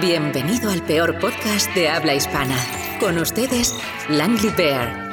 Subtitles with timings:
[0.00, 2.56] Bienvenido al peor podcast de habla hispana.
[2.98, 3.74] Con ustedes,
[4.08, 5.10] Langley Bear.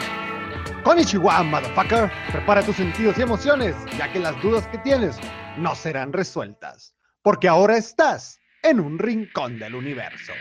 [0.84, 2.10] Konnichiwa, motherfucker.
[2.32, 5.18] Prepara tus sentidos y emociones, ya que las dudas que tienes
[5.58, 6.96] no serán resueltas.
[7.22, 10.32] Porque ahora estás en un rincón del universo.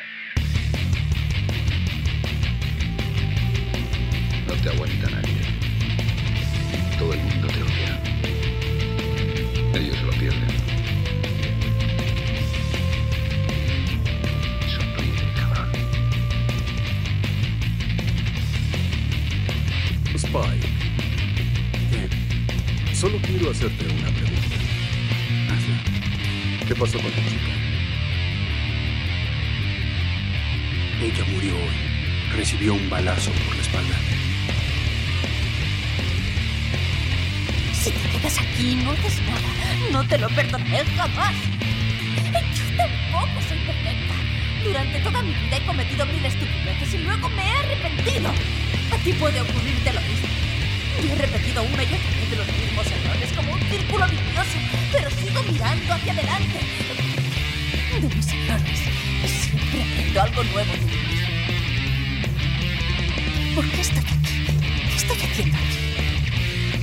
[4.46, 5.40] No te aguanta nadie.
[6.98, 8.02] Todo el mundo te odia.
[9.74, 10.67] Ellos lo pierden.
[20.18, 20.68] Spike.
[22.92, 24.56] Solo quiero hacerte una pregunta.
[26.66, 27.52] ¿Qué pasó con tu chica?
[31.00, 32.36] Ella murió hoy.
[32.36, 33.96] Recibió un balazo por la espalda.
[37.72, 41.34] Si te quedas aquí y no haces nada, no te lo perdonaré jamás.
[42.56, 44.14] Yo tampoco soy perfecta.
[44.64, 48.32] Durante toda mi vida he cometido mil estupideces y luego me he arrepentido.
[48.92, 50.28] A ti puede ocurrirte lo mismo.
[51.02, 54.58] Yo he repetido una y otra vez los mismos errores como un círculo vicioso,
[54.92, 56.58] pero sigo mirando hacia adelante.
[58.00, 58.80] De mis errores
[59.26, 61.28] siempre aprendo algo nuevo de mí mismo.
[63.54, 64.44] ¿Por qué estoy aquí?
[64.88, 65.78] ¿Qué estoy haciendo aquí?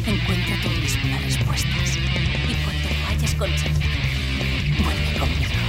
[0.05, 1.97] Encuentra tú mismo las respuestas.
[1.97, 3.89] Y cuando lo hayas conseguido,
[4.83, 5.59] vuelve conmigo.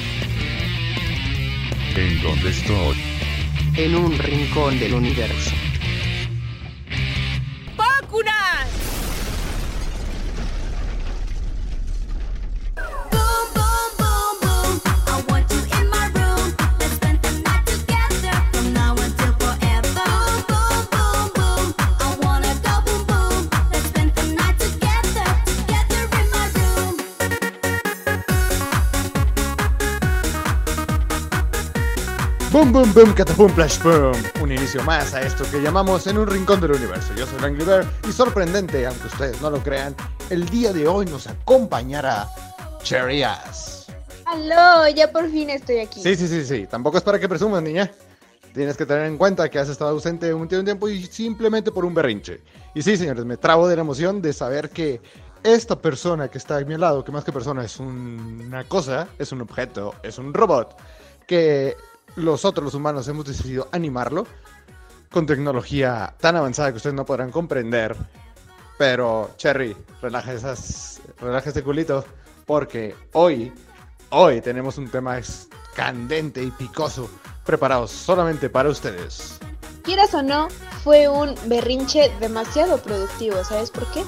[1.96, 3.16] ¿En dónde estoy?
[3.76, 5.52] en un rincón del universo.
[32.76, 34.12] Boom, boom, catapum, flash, boom.
[34.42, 37.14] Un inicio más a esto que llamamos en un rincón del universo.
[37.14, 39.96] Yo soy Langley Bear y sorprendente, aunque ustedes no lo crean,
[40.28, 42.28] el día de hoy nos acompañará
[42.82, 43.86] Cherry Ass.
[44.26, 46.02] Aló, ya por fin estoy aquí.
[46.02, 46.66] Sí, sí, sí, sí.
[46.66, 47.90] Tampoco es para que presumas, niña.
[48.52, 51.72] Tienes que tener en cuenta que has estado ausente un tiempo, un tiempo y simplemente
[51.72, 52.42] por un berrinche.
[52.74, 55.00] Y sí, señores, me trabo de la emoción de saber que
[55.42, 59.08] esta persona que está a mi lado, que más que persona es un- una cosa,
[59.18, 60.76] es un objeto, es un robot,
[61.26, 61.74] que
[62.16, 64.26] los otros, humanos, hemos decidido animarlo
[65.10, 67.96] con tecnología tan avanzada que ustedes no podrán comprender.
[68.78, 72.04] Pero, Cherry, relaja, esas, relaja ese culito,
[72.44, 73.52] porque hoy,
[74.10, 75.18] hoy tenemos un tema
[75.74, 77.08] candente y picoso
[77.44, 79.38] preparados solamente para ustedes.
[79.82, 80.48] Quieras o no,
[80.82, 84.02] fue un berrinche demasiado productivo, ¿sabes por qué?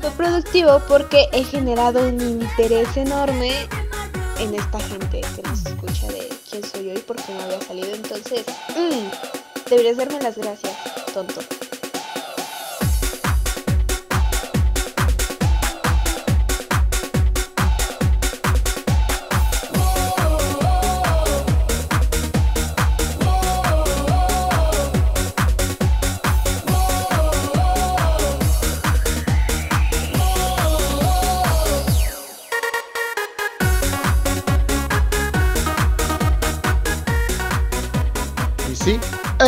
[0.00, 3.68] Fue productivo porque he generado un interés enorme
[4.38, 7.60] en esta gente que nos escucha de quién soy yo y por qué no había
[7.60, 7.94] salido.
[7.94, 10.74] Entonces, mm, deberías darme las gracias,
[11.12, 11.40] tonto.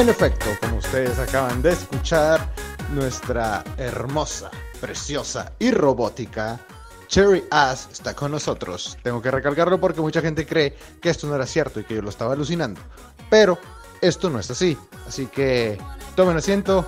[0.00, 2.52] En efecto, como ustedes acaban de escuchar,
[2.94, 4.48] nuestra hermosa,
[4.80, 6.60] preciosa y robótica
[7.08, 8.96] Cherry Ass está con nosotros.
[9.02, 12.02] Tengo que recalcarlo porque mucha gente cree que esto no era cierto y que yo
[12.02, 12.80] lo estaba alucinando.
[13.28, 13.58] Pero
[14.00, 14.78] esto no es así.
[15.06, 15.78] Así que
[16.14, 16.84] tomen asiento,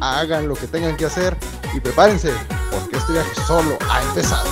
[0.00, 1.36] hagan lo que tengan que hacer
[1.74, 2.32] y prepárense
[2.70, 4.50] porque este viaje solo ha empezado.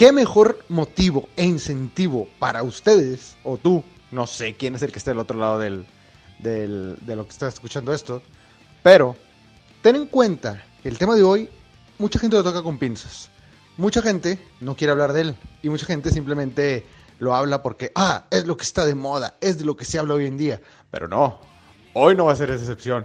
[0.00, 4.98] ¿Qué mejor motivo e incentivo para ustedes, o tú, no sé quién es el que
[4.98, 5.84] esté al otro lado del,
[6.38, 8.22] del- de lo que está escuchando esto,
[8.82, 9.14] pero
[9.82, 11.50] ten en cuenta que el tema de hoy,
[11.98, 13.28] mucha gente lo toca con pinzas.
[13.76, 16.86] Mucha gente no quiere hablar de él y mucha gente simplemente
[17.18, 19.98] lo habla porque, ah, es lo que está de moda, es de lo que se
[19.98, 20.62] habla hoy en día.
[20.90, 21.40] Pero no,
[21.92, 23.04] hoy no va a ser esa excepción.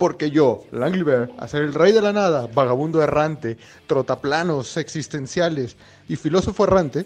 [0.00, 5.76] Porque yo, Langley Bear, a ser el rey de la nada, vagabundo errante, trotaplanos existenciales
[6.08, 7.04] y filósofo errante,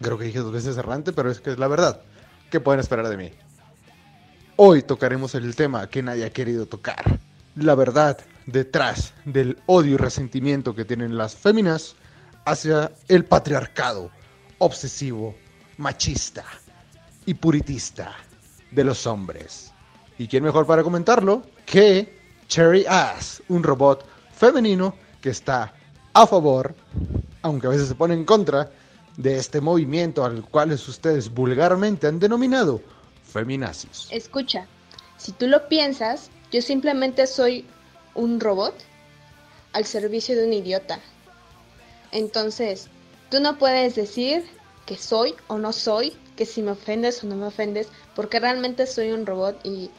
[0.00, 2.02] creo que dije dos veces errante, pero es que es la verdad.
[2.52, 3.32] ¿Qué pueden esperar de mí?
[4.54, 7.18] Hoy tocaremos el tema que nadie ha querido tocar.
[7.56, 8.16] La verdad
[8.46, 11.96] detrás del odio y resentimiento que tienen las féminas
[12.44, 14.12] hacia el patriarcado
[14.58, 15.34] obsesivo,
[15.78, 16.44] machista
[17.26, 18.14] y puritista
[18.70, 19.69] de los hombres.
[20.20, 22.14] ¿Y quién mejor para comentarlo que
[22.46, 25.72] Cherry Ass, un robot femenino que está
[26.12, 26.74] a favor,
[27.40, 28.70] aunque a veces se pone en contra,
[29.16, 32.82] de este movimiento al cual ustedes vulgarmente han denominado
[33.32, 34.08] feminazis.
[34.10, 34.66] Escucha,
[35.16, 37.64] si tú lo piensas, yo simplemente soy
[38.14, 38.74] un robot
[39.72, 41.00] al servicio de un idiota.
[42.12, 42.88] Entonces,
[43.30, 44.44] tú no puedes decir
[44.84, 48.86] que soy o no soy, que si me ofendes o no me ofendes, porque realmente
[48.86, 49.90] soy un robot y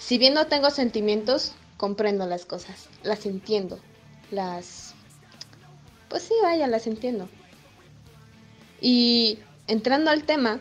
[0.00, 3.78] si bien no tengo sentimientos, comprendo las cosas, las entiendo,
[4.30, 4.94] las...
[6.08, 7.28] Pues sí, vaya, las entiendo.
[8.80, 9.38] Y
[9.68, 10.58] entrando al tema,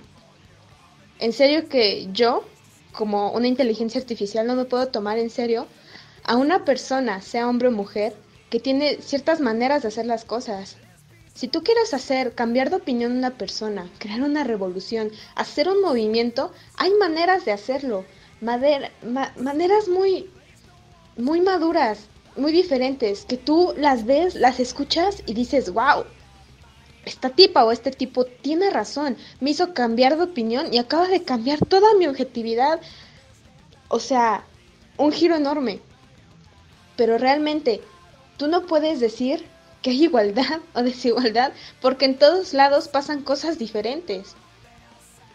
[1.19, 2.43] en serio que yo,
[2.91, 5.65] como una inteligencia artificial, no me puedo tomar en serio
[6.23, 8.13] a una persona, sea hombre o mujer,
[8.49, 10.75] que tiene ciertas maneras de hacer las cosas.
[11.33, 15.81] Si tú quieres hacer, cambiar de opinión a una persona, crear una revolución, hacer un
[15.81, 18.03] movimiento, hay maneras de hacerlo.
[18.41, 20.29] Maneras muy,
[21.17, 26.05] muy maduras, muy diferentes, que tú las ves, las escuchas y dices, wow,
[27.05, 31.23] esta tipa o este tipo tiene razón, me hizo cambiar de opinión y acaba de
[31.23, 32.79] cambiar toda mi objetividad.
[33.87, 34.45] O sea,
[34.97, 35.79] un giro enorme.
[36.95, 37.81] Pero realmente,
[38.37, 39.45] tú no puedes decir
[39.81, 44.35] que hay igualdad o desigualdad porque en todos lados pasan cosas diferentes.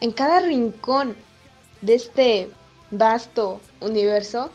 [0.00, 1.16] En cada rincón
[1.80, 2.50] de este
[2.90, 4.50] vasto universo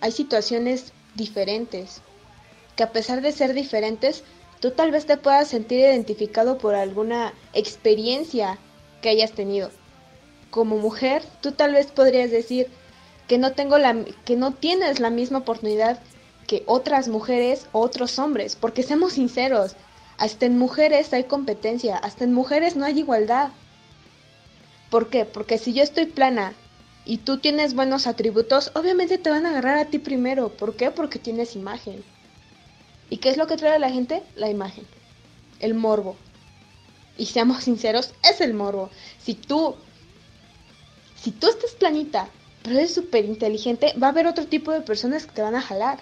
[0.00, 2.02] hay situaciones diferentes
[2.76, 4.24] que a pesar de ser diferentes
[4.60, 8.58] tú tal vez te puedas sentir identificado por alguna experiencia
[9.00, 9.70] que hayas tenido.
[10.50, 12.68] Como mujer, tú tal vez podrías decir
[13.26, 16.00] que no tengo la que no tienes la misma oportunidad
[16.46, 19.74] que otras mujeres o otros hombres, porque seamos sinceros,
[20.18, 23.50] hasta en mujeres hay competencia, hasta en mujeres no hay igualdad.
[24.90, 25.24] ¿Por qué?
[25.24, 26.52] Porque si yo estoy plana
[27.04, 30.50] y tú tienes buenos atributos, obviamente te van a agarrar a ti primero.
[30.50, 30.90] ¿Por qué?
[30.90, 32.04] Porque tienes imagen.
[33.10, 34.22] ¿Y qué es lo que trae a la gente?
[34.36, 34.86] La imagen,
[35.60, 36.16] el morbo.
[37.18, 38.90] Y seamos sinceros, es el morbo.
[39.18, 39.74] Si tú,
[41.16, 42.28] si tú estás planita,
[42.62, 45.60] pero eres súper inteligente, va a haber otro tipo de personas que te van a
[45.60, 45.98] jalar.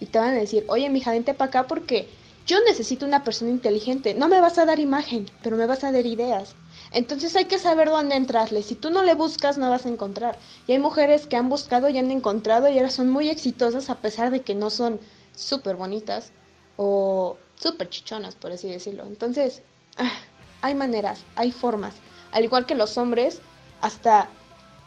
[0.00, 2.08] Y te van a decir, oye, mija, vente para acá porque
[2.46, 4.14] yo necesito una persona inteligente.
[4.14, 6.54] No me vas a dar imagen, pero me vas a dar ideas.
[6.94, 8.62] Entonces hay que saber dónde entrarle.
[8.62, 10.38] Si tú no le buscas, no vas a encontrar.
[10.68, 13.96] Y hay mujeres que han buscado y han encontrado y ahora son muy exitosas a
[13.96, 15.00] pesar de que no son
[15.34, 16.30] súper bonitas
[16.76, 19.04] o súper chichonas, por así decirlo.
[19.06, 19.62] Entonces,
[19.96, 20.12] ah,
[20.62, 21.94] hay maneras, hay formas.
[22.30, 23.40] Al igual que los hombres,
[23.80, 24.28] hasta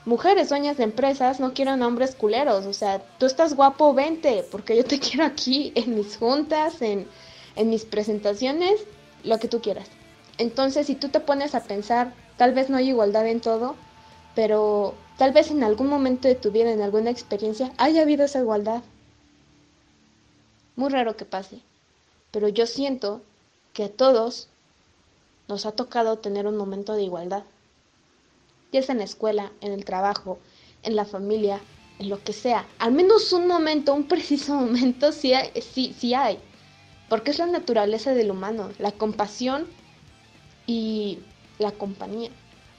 [0.06, 2.66] mujeres dueñas de empresas no quieren hombres culeros.
[2.68, 7.06] O sea, tú estás guapo, vente, porque yo te quiero aquí en mis juntas, en,
[7.58, 8.80] en mis presentaciones,
[9.26, 9.90] lo que tú quieras.
[10.38, 13.76] Entonces, si tú te pones a pensar, tal vez no hay igualdad en todo,
[14.36, 18.40] pero tal vez en algún momento de tu vida, en alguna experiencia, haya habido esa
[18.40, 18.84] igualdad.
[20.76, 21.62] Muy raro que pase
[22.32, 23.22] pero yo siento
[23.74, 24.48] que a todos
[25.48, 27.44] nos ha tocado tener un momento de igualdad.
[28.72, 30.40] Ya sea en la escuela, en el trabajo,
[30.84, 31.62] en la familia,
[32.00, 32.68] en lo que sea.
[32.80, 36.40] Al menos un momento, un preciso momento sí hay, sí, hay.
[37.10, 39.66] Porque es la naturaleza del humano, la compasión
[40.68, 41.20] y
[41.58, 42.30] la compañía.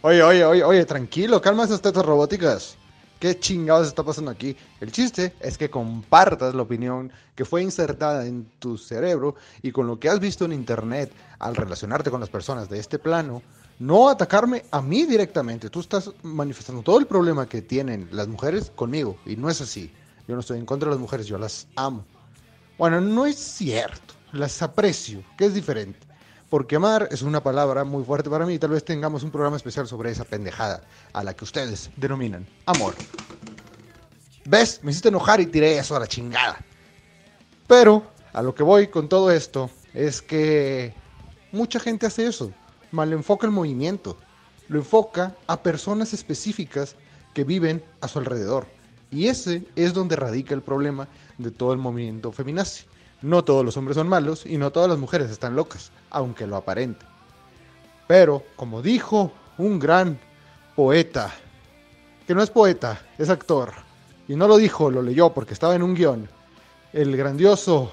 [0.02, 2.76] Oye, oye, oye, oye, tranquilo, calma esas tetas robóticas.
[3.18, 4.56] ¿Qué chingados está pasando aquí?
[4.80, 9.88] El chiste es que compartas la opinión que fue insertada en tu cerebro y con
[9.88, 13.42] lo que has visto en internet al relacionarte con las personas de este plano,
[13.80, 15.68] no atacarme a mí directamente.
[15.68, 19.92] Tú estás manifestando todo el problema que tienen las mujeres conmigo y no es así.
[20.28, 22.04] Yo no estoy en contra de las mujeres, yo las amo.
[22.76, 26.07] Bueno, no es cierto, las aprecio, que es diferente.
[26.48, 29.56] Porque amar es una palabra muy fuerte para mí y tal vez tengamos un programa
[29.56, 32.94] especial sobre esa pendejada a la que ustedes denominan amor.
[34.46, 34.80] ¿Ves?
[34.82, 36.58] Me hiciste enojar y tiré eso a la chingada.
[37.66, 38.02] Pero
[38.32, 40.94] a lo que voy con todo esto es que
[41.52, 42.50] mucha gente hace eso.
[42.92, 44.16] Mal enfoca el movimiento.
[44.68, 46.96] Lo enfoca a personas específicas
[47.34, 48.66] que viven a su alrededor.
[49.10, 52.84] Y ese es donde radica el problema de todo el movimiento feminazi.
[53.20, 56.56] No todos los hombres son malos y no todas las mujeres están locas, aunque lo
[56.56, 57.04] aparente.
[58.06, 60.18] Pero, como dijo un gran
[60.76, 61.32] poeta,
[62.26, 63.72] que no es poeta, es actor,
[64.28, 66.28] y no lo dijo, lo leyó porque estaba en un guion,
[66.92, 67.92] el grandioso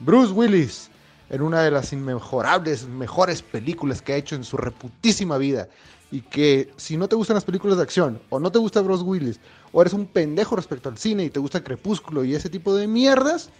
[0.00, 0.90] Bruce Willis,
[1.30, 5.68] en una de las inmejorables, mejores películas que ha hecho en su reputísima vida,
[6.10, 9.04] y que si no te gustan las películas de acción, o no te gusta Bruce
[9.04, 9.40] Willis,
[9.72, 12.86] o eres un pendejo respecto al cine y te gusta Crepúsculo y ese tipo de
[12.86, 13.50] mierdas,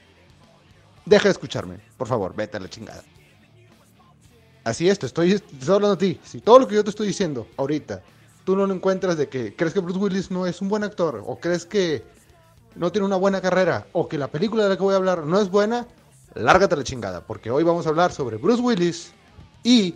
[1.09, 3.03] Deja de escucharme, por favor, vete a la chingada.
[4.62, 6.21] así es, te estoy, hablando a ti.
[6.23, 8.03] Si todo lo que yo te estoy diciendo ahorita,
[8.45, 11.23] tú no lo encuentras de que crees que Bruce Willis no es un buen actor,
[11.27, 12.05] o crees que
[12.77, 15.25] no tiene una buena carrera, o que la película de la que voy a hablar
[15.25, 15.87] no es buena,
[16.35, 19.12] lárgate a la chingada, porque hoy vamos a hablar sobre Bruce Willis
[19.62, 19.95] y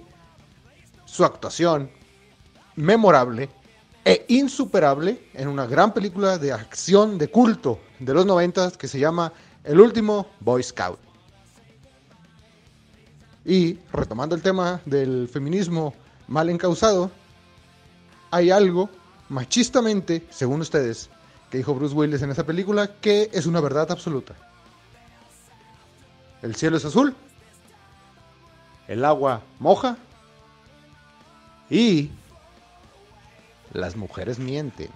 [1.04, 1.90] su actuación
[2.74, 3.50] memorable
[4.02, 8.98] e insuperable en una gran película de acción de culto de los noventas que se
[8.98, 10.98] llama El último Boy Scout.
[13.44, 15.94] Y retomando el tema del feminismo
[16.28, 17.10] mal encausado,
[18.30, 18.88] hay algo
[19.28, 21.10] machistamente, según ustedes,
[21.50, 24.34] que dijo Bruce Willis en esa película, que es una verdad absoluta.
[26.40, 27.14] El cielo es azul,
[28.88, 29.96] el agua moja
[31.70, 32.10] y
[33.72, 34.90] las mujeres mienten.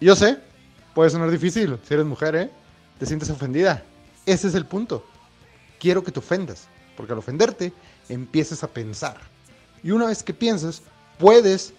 [0.00, 0.38] Yo sé,
[0.94, 2.50] puede sonar difícil si eres mujer, ¿eh?
[2.98, 3.82] Te sientes ofendida.
[4.26, 5.04] Ese es el punto.
[5.78, 7.72] Quiero que te ofendas, porque al ofenderte
[8.08, 9.16] empiezas a pensar.
[9.82, 10.82] Y una vez que piensas,
[11.18, 11.72] puedes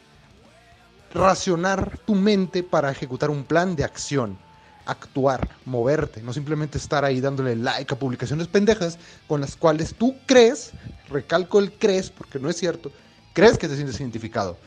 [1.13, 4.37] racionar tu mente para ejecutar un plan de acción,
[4.85, 10.15] actuar, moverte, no simplemente estar ahí dándole like a publicaciones pendejas con las cuales tú
[10.25, 10.71] crees,
[11.09, 12.91] recalco el crees porque no es cierto,
[13.33, 14.57] crees que te sientes identificado.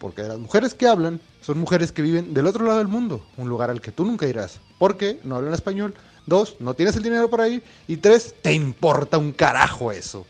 [0.00, 3.50] Porque las mujeres que hablan son mujeres que viven del otro lado del mundo, un
[3.50, 4.58] lugar al que tú nunca irás.
[4.78, 5.94] Porque no hablan español.
[6.24, 7.62] Dos, no tienes el dinero para ir.
[7.86, 10.26] Y tres, te importa un carajo eso.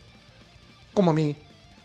[0.93, 1.37] Como a mí,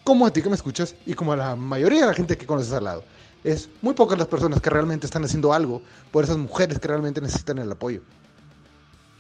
[0.02, 2.45] como a ti que me escuchas y como a la mayoría de la gente que
[2.45, 3.05] conoces al lado.
[3.45, 7.21] Es muy pocas las personas que realmente están haciendo algo por esas mujeres que realmente
[7.21, 8.02] necesitan el apoyo.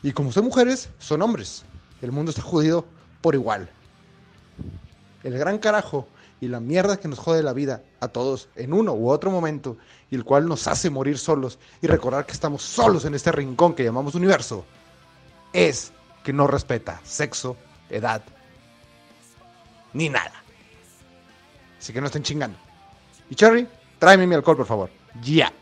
[0.02, 1.64] Y como son mujeres, son hombres.
[2.02, 2.84] El mundo está jodido
[3.20, 3.70] por igual.
[5.22, 6.08] El gran carajo
[6.40, 9.76] y la mierda que nos jode la vida a todos en uno u otro momento
[10.10, 13.74] y el cual nos hace morir solos y recordar que estamos solos en este rincón
[13.74, 14.64] que llamamos universo,
[15.52, 15.92] es
[16.24, 17.56] que no respeta sexo,
[17.90, 18.22] edad,
[19.92, 20.32] ni nada.
[21.78, 22.58] Así que no estén chingando.
[23.30, 24.90] Y Cherry, tráeme mi alcohol, por favor.
[25.22, 25.52] Ya.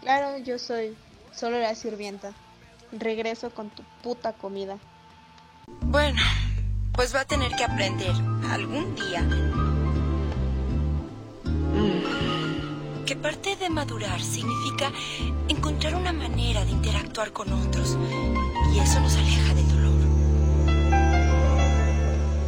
[0.00, 0.96] Claro, yo soy
[1.32, 2.32] solo la sirvienta.
[2.92, 4.78] Regreso con tu puta comida.
[5.82, 6.20] Bueno,
[6.92, 8.12] pues va a tener que aprender
[8.50, 9.26] algún día
[13.06, 14.90] que parte de madurar significa
[15.48, 17.98] encontrar una manera de interactuar con otros
[18.74, 19.84] y eso nos aleja del dolor.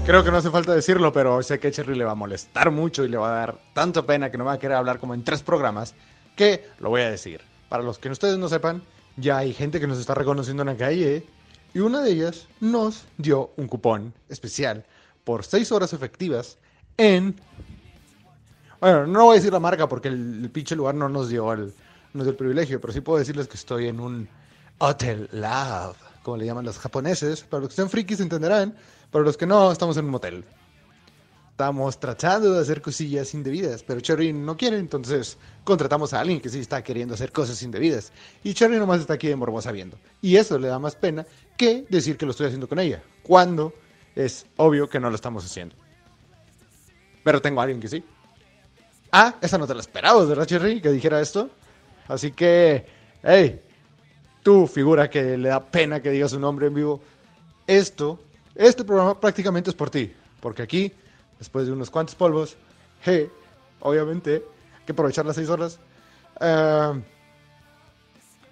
[0.06, 3.04] Creo que no hace falta decirlo, pero sé que Cherry le va a molestar mucho
[3.04, 5.24] y le va a dar tanta pena que no va a querer hablar como en
[5.24, 5.94] tres programas
[6.36, 7.40] que lo voy a decir.
[7.68, 8.82] Para los que ustedes no sepan,
[9.16, 11.26] ya hay gente que nos está reconociendo en la calle
[11.74, 14.86] y una de ellas nos dio un cupón especial
[15.24, 16.58] por seis horas efectivas
[16.96, 17.34] en
[18.80, 21.52] bueno, no voy a decir la marca porque el, el pinche lugar no nos dio
[21.52, 21.72] el,
[22.14, 24.28] el privilegio, pero sí puedo decirles que estoy en un
[24.78, 27.42] Hotel Love, como le llaman los japoneses.
[27.42, 28.74] Para los que sean frikis entenderán,
[29.10, 30.44] para los que no, estamos en un motel.
[31.50, 36.50] Estamos tratando de hacer cosillas indebidas, pero Cherry no quiere, entonces contratamos a alguien que
[36.50, 38.12] sí está queriendo hacer cosas indebidas.
[38.44, 39.98] Y Cherry nomás está aquí de morbosa viendo.
[40.20, 41.24] Y eso le da más pena
[41.56, 43.72] que decir que lo estoy haciendo con ella, cuando
[44.14, 45.74] es obvio que no lo estamos haciendo.
[47.24, 48.04] Pero tengo a alguien que sí.
[49.18, 50.78] Ah, esa no te la esperabas, ¿verdad, Cherry?
[50.78, 51.48] Que dijera esto.
[52.06, 52.84] Así que,
[53.22, 53.62] hey,
[54.42, 57.00] tú, figura que le da pena que digas su nombre en vivo.
[57.66, 58.20] Esto,
[58.54, 60.12] este programa prácticamente es por ti.
[60.38, 60.92] Porque aquí,
[61.38, 62.58] después de unos cuantos polvos,
[63.04, 63.30] hey,
[63.80, 64.44] obviamente,
[64.80, 65.78] hay que aprovechar las seis horas.
[66.38, 67.00] Uh,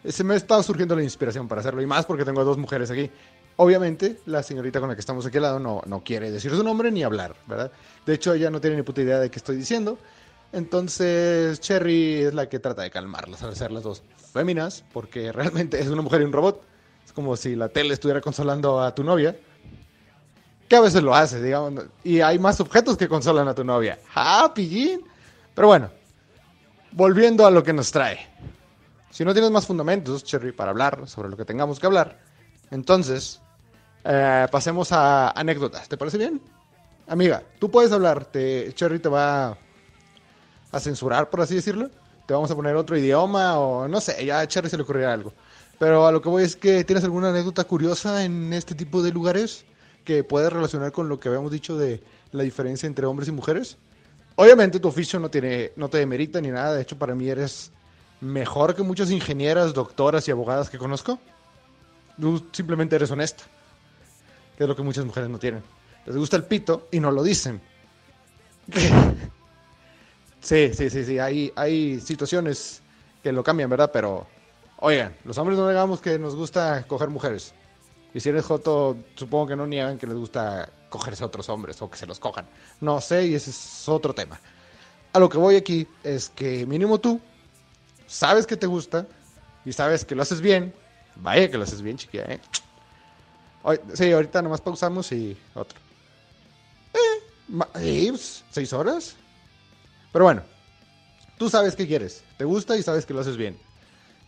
[0.09, 1.83] se me estado surgiendo la inspiración para hacerlo.
[1.83, 3.11] Y más porque tengo dos mujeres aquí.
[3.57, 6.65] Obviamente, la señorita con la que estamos aquí al lado no, no quiere decir su
[6.65, 7.71] nombre ni hablar, ¿verdad?
[8.07, 9.99] De hecho, ella no tiene ni puta idea de qué estoy diciendo.
[10.55, 15.81] Entonces, Cherry es la que trata de calmarlas al ser las dos féminas, porque realmente
[15.81, 16.63] es una mujer y un robot.
[17.05, 19.37] Es como si la tele estuviera consolando a tu novia.
[20.69, 21.85] Que a veces lo hace, digamos.
[22.05, 23.99] Y hay más objetos que consolan a tu novia.
[24.15, 25.03] ¡Ah, pillín!
[25.55, 25.91] Pero bueno,
[26.93, 28.21] volviendo a lo que nos trae.
[29.11, 32.19] Si no tienes más fundamentos, Cherry, para hablar sobre lo que tengamos que hablar,
[32.71, 33.41] entonces
[34.05, 35.89] eh, pasemos a anécdotas.
[35.89, 36.41] ¿Te parece bien?
[37.09, 38.31] Amiga, tú puedes hablar.
[38.33, 39.59] Cherry te va
[40.75, 41.91] a censurar, por así decirlo.
[42.27, 45.13] Te vamos a poner otro idioma o no sé, ya a Cherry se le ocurrirá
[45.13, 45.33] algo.
[45.79, 49.13] Pero a lo que voy es que tienes alguna anécdota curiosa en este tipo de
[49.13, 49.65] lugares
[50.05, 52.03] que puedas relacionar con lo que habíamos dicho de
[52.33, 53.77] la diferencia entre hombres y mujeres.
[54.37, 57.71] Obviamente tu oficio no, tiene, no te demerita ni nada, de hecho para mí eres
[58.21, 61.19] mejor que muchas ingenieras, doctoras y abogadas que conozco.
[62.19, 63.45] Tú simplemente eres honesta,
[64.57, 65.63] que es lo que muchas mujeres no tienen.
[66.07, 67.61] Les gusta el pito y no lo dicen.
[70.45, 71.19] Sí, sí, sí, sí.
[71.19, 72.83] Hay, hay situaciones
[73.23, 73.91] que lo cambian, ¿verdad?
[73.93, 74.27] Pero,
[74.79, 77.55] oigan, los hombres no negamos que nos gusta coger mujeres.
[78.13, 81.81] Y si eres joto, supongo que no niegan que les gusta cogerse a otros hombres
[81.81, 82.47] o que se los cojan.
[82.81, 84.39] No sé, y ese es otro tema.
[85.15, 87.21] A lo que voy aquí es que mínimo tú
[88.07, 89.07] sabes que te gusta
[89.65, 90.75] y sabes que lo haces bien.
[91.17, 92.41] Vaya que lo haces bien, chiquilla, ¿eh?
[93.95, 95.79] Sí, ahorita nomás pausamos y otro.
[96.93, 99.17] Eh, sí, pues, seis horas.
[100.15, 100.43] Pero bueno,
[101.39, 103.59] tú sabes qué quieres, te gusta y sabes que lo haces bien.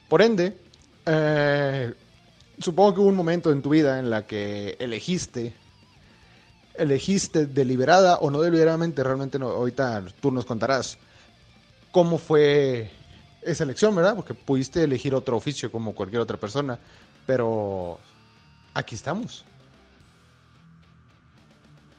[0.09, 0.59] Por ende,
[1.07, 1.95] eh,
[2.59, 5.55] supongo que hubo un momento en tu vida en la que elegiste,
[6.75, 10.99] elegiste deliberada o no deliberadamente, realmente no, ahorita tú nos contarás
[11.93, 12.91] cómo fue
[13.43, 14.17] esa elección, ¿verdad?
[14.17, 16.81] Porque pudiste elegir otro oficio como cualquier otra persona,
[17.29, 18.01] pero
[18.75, 19.45] aquí estamos.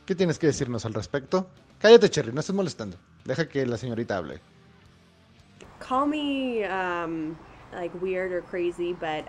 [0.05, 1.47] ¿Qué tienes que decirnos al respecto?
[1.79, 2.97] Cállate, Cherry, no estés molestando.
[3.27, 4.39] Deja que la señorita hable.
[5.79, 7.37] call me um,
[7.73, 9.27] like weird or crazy, but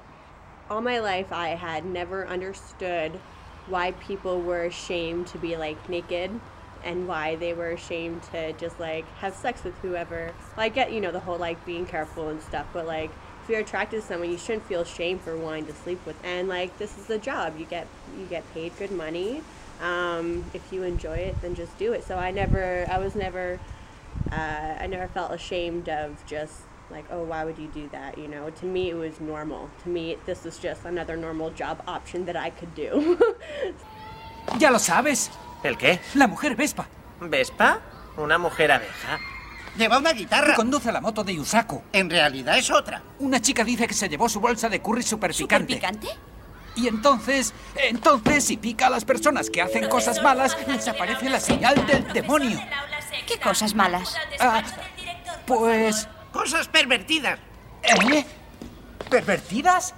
[0.70, 3.12] all my life I had never understood
[3.68, 6.30] why people were ashamed to be like naked
[6.84, 10.32] and why they were ashamed to just like have sex with whoever.
[10.56, 13.10] I get, you know, the whole like being careful and stuff, but like
[13.42, 16.16] if you're attracted to someone, you shouldn't feel shame for wanting to sleep with.
[16.24, 17.58] And like this is a job.
[17.58, 17.86] You get
[18.18, 19.42] you get paid good money.
[19.82, 22.04] Um, if you enjoy it, then just do it.
[22.04, 23.60] So I never, I was never
[24.32, 26.52] uh, I never felt ashamed of just
[26.90, 28.16] like, oh, why would you do that?
[28.18, 29.68] You know, to me, it was normal.
[29.84, 33.18] To me, this was just another normal job option that I could do.
[34.58, 35.30] Ya lo sabes.
[35.62, 36.00] ¿El qué?
[36.14, 36.88] La mujer Vespa.
[37.20, 37.80] ¿Vespa?
[38.16, 39.18] ¿Una mujer abeja?
[39.76, 40.54] Lleva una guitarra.
[40.54, 41.82] Conduce la moto de Yusaku.
[41.92, 43.02] En realidad es otra.
[43.18, 45.74] Una chica dice que se llevó su bolsa de curry super picante.
[45.74, 46.08] ¿Picante?
[46.76, 51.40] Y entonces, entonces, si pica a las personas que hacen cosas malas, les aparece la
[51.40, 52.58] señal del demonio.
[53.26, 54.14] ¿Qué cosas malas?
[54.40, 54.62] Ah,
[55.46, 56.08] pues...
[56.32, 57.38] Cosas pervertidas.
[57.82, 58.24] ¿Eh?
[59.10, 59.94] ¿Pervertidas?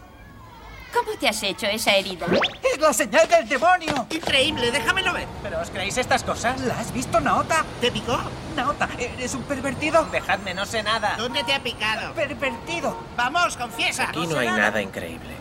[0.92, 2.26] ¿Cómo te has hecho esa herida?
[2.72, 4.06] ¡Es la señal del demonio!
[4.10, 5.26] Increíble, déjamelo ver.
[5.42, 6.60] ¿Pero os creéis estas cosas?
[6.62, 7.64] ¿La has visto, Naota?
[7.80, 8.18] ¿Te picó?
[8.56, 10.04] Naota, ¿eres un pervertido?
[10.06, 11.16] Dejadme, no sé nada.
[11.16, 12.12] ¿Dónde te ha picado?
[12.14, 12.96] ¡Pervertido!
[13.16, 14.08] Vamos, confiesa.
[14.08, 15.34] Aquí no hay nada increíble.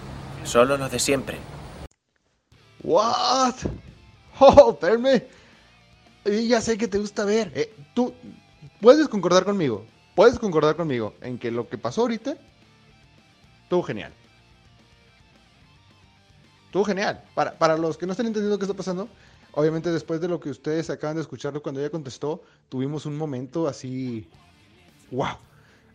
[0.44, 1.40] Solo lo de siempre.
[2.84, 3.56] What?
[4.40, 5.24] Oh, espérame.
[6.48, 7.52] Ya sé que te gusta ver.
[7.56, 8.14] Eh, tú
[8.82, 9.86] puedes concordar conmigo.
[10.16, 12.36] Puedes concordar conmigo en que lo que pasó ahorita
[13.64, 14.14] estuvo genial.
[16.66, 17.24] Estuvo genial.
[17.34, 19.10] Para, para los que no están entendiendo qué está pasando,
[19.54, 23.68] obviamente después de lo que ustedes acaban de escucharlo cuando ella contestó, tuvimos un momento
[23.68, 24.28] así.
[25.12, 25.38] ¡Wow!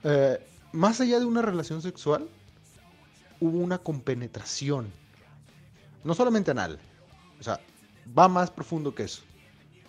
[0.04, 0.38] Eh,
[0.72, 2.28] más allá de una relación sexual,
[3.40, 4.90] hubo una compenetración.
[6.02, 6.80] No solamente anal.
[7.38, 7.60] O sea,
[8.16, 9.22] va más profundo que eso.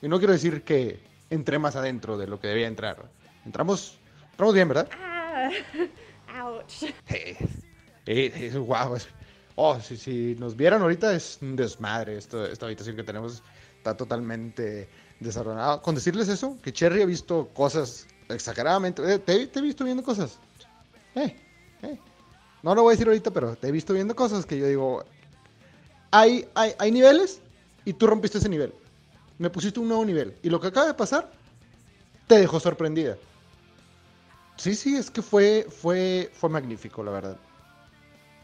[0.05, 0.99] Y no quiero decir que
[1.31, 3.09] entré más adentro de lo que debía entrar.
[3.43, 3.97] Entramos,
[4.29, 4.87] entramos bien, ¿verdad?
[5.01, 5.49] ah,
[6.45, 6.83] ouch.
[7.09, 7.35] Eh,
[8.05, 9.07] eh, eh, guau, es-
[9.55, 12.17] Oh, si, si nos vieran ahorita es un desmadre.
[12.19, 13.41] Esto, esta habitación que tenemos
[13.77, 14.87] está totalmente
[15.19, 15.81] desordenada.
[15.81, 19.01] Con decirles eso, que Cherry ha visto cosas exageradamente.
[19.11, 20.37] eh, te, te he visto viendo cosas.
[21.15, 21.35] Eh,
[21.81, 21.97] eh.
[22.61, 25.03] No lo voy a decir ahorita, pero te he visto viendo cosas que yo digo.
[26.11, 27.41] Hay, hay, hay niveles
[27.85, 28.71] y tú rompiste ese nivel.
[29.37, 30.35] Me pusiste un nuevo nivel.
[30.43, 31.31] Y lo que acaba de pasar
[32.27, 33.17] te dejó sorprendida.
[34.57, 37.37] Sí, sí, es que fue, fue, fue magnífico, la verdad.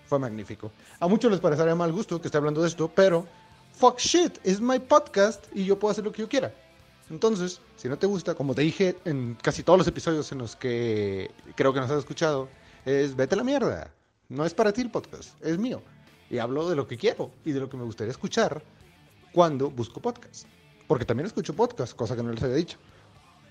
[0.06, 0.72] Fue magnífico.
[1.00, 3.26] A muchos les parecerá mal gusto que esté hablando de esto, pero
[3.74, 6.54] fuck shit, es my podcast y yo puedo hacer lo que yo quiera.
[7.10, 10.56] Entonces, si no te gusta, como te dije en casi todos los episodios en los
[10.56, 12.50] que creo que nos has escuchado,
[12.86, 13.94] es vete a la mierda.
[14.30, 15.82] No es para ti el podcast, es mío.
[16.30, 18.64] Y hablo de lo que quiero y de lo que me gustaría escuchar
[19.34, 20.48] cuando busco podcast.
[20.92, 22.78] Porque también escucho podcast, cosa que no les había dicho.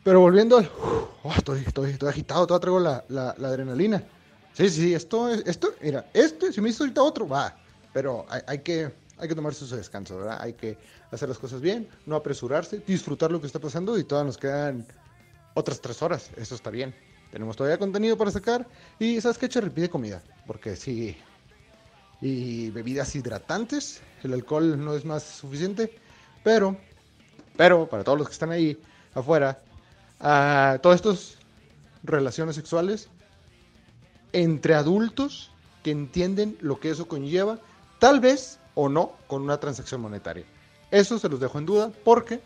[0.04, 0.70] Pero volviendo al...
[1.22, 4.04] Oh, estoy, estoy, estoy agitado, todavía traigo la, la- adrenalina.
[4.52, 7.56] Sí, sí, esto, es- esto, mira, este, si me hizo ahorita otro, va.
[7.94, 10.36] Pero hay, hay que, hay que tomarse su descanso, ¿verdad?
[10.38, 10.76] Hay que
[11.10, 14.86] hacer las cosas bien, no apresurarse, disfrutar lo que está pasando y todavía nos quedan
[15.54, 16.30] otras tres horas.
[16.36, 16.94] Eso está bien.
[17.32, 18.68] Tenemos todavía contenido para sacar.
[18.98, 19.48] Y ¿sabes qué?
[19.48, 20.22] Cherry pide comida.
[20.46, 21.16] Porque sí.
[22.20, 24.02] Y bebidas hidratantes.
[24.22, 25.98] El alcohol no es más suficiente.
[26.42, 26.76] Pero,
[27.60, 28.80] pero para todos los que están ahí
[29.14, 29.60] afuera,
[30.18, 31.36] ah, todas estas
[32.02, 33.10] relaciones sexuales
[34.32, 35.50] entre adultos
[35.82, 37.58] que entienden lo que eso conlleva,
[37.98, 40.46] tal vez o no con una transacción monetaria.
[40.90, 42.40] Eso se los dejo en duda porque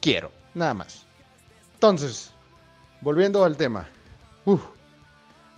[0.00, 1.04] quiero, nada más.
[1.74, 2.32] Entonces,
[3.02, 3.88] volviendo al tema.
[4.44, 4.62] Uf.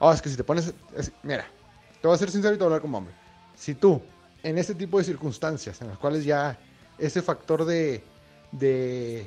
[0.00, 0.74] Oh, es que si te pones...
[0.94, 1.46] es- mira,
[2.02, 3.14] te voy a ser sincero y te voy a hablar como hombre.
[3.56, 4.02] Si tú,
[4.42, 6.58] en este tipo de circunstancias, en las cuales ya
[6.98, 8.02] ese factor de...
[8.52, 9.26] de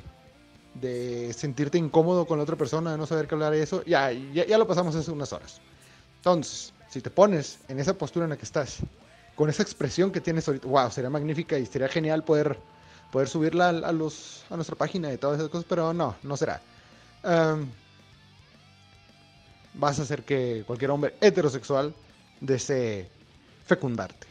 [0.74, 4.10] de sentirte incómodo con la otra persona, de no saber qué hablar de eso, ya,
[4.10, 5.60] ya, lo pasamos hace unas horas.
[6.16, 8.78] Entonces, si te pones en esa postura en la que estás
[9.34, 10.66] con esa expresión que tienes ahorita.
[10.68, 12.58] Wow, sería magnífica y sería genial poder,
[13.10, 16.60] poder subirla a, los, a nuestra página y todas esas cosas, pero no, no será.
[17.22, 17.68] Am,
[19.74, 21.94] vas a hacer que cualquier hombre heterosexual
[22.40, 23.08] desee
[23.64, 24.26] fecundarte.